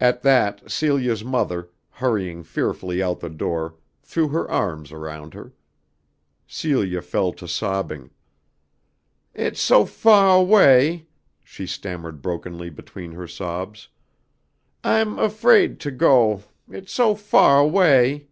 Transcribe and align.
At 0.00 0.22
that 0.22 0.70
Celia's 0.70 1.22
mother, 1.22 1.68
hurrying 1.90 2.42
fearfully 2.42 3.02
out 3.02 3.20
the 3.20 3.28
door, 3.28 3.76
threw 4.02 4.28
her 4.28 4.50
arms 4.50 4.90
around 4.90 5.34
her. 5.34 5.52
Celia 6.46 7.02
fell 7.02 7.34
to 7.34 7.46
sobbing. 7.46 8.08
"It's 9.34 9.60
so 9.60 9.84
fah 9.84 10.34
away," 10.36 11.08
she 11.44 11.66
stammered 11.66 12.22
brokenly, 12.22 12.70
between 12.70 13.12
her 13.12 13.28
sobs. 13.28 13.88
"I'm 14.82 15.18
afraid... 15.18 15.78
to... 15.80 15.90
go.... 15.90 16.42
It's 16.66 16.92
so 16.94 17.14
fah... 17.14 17.58
away!" 17.60 18.28